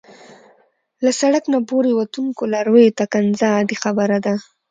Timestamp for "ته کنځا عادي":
2.97-3.75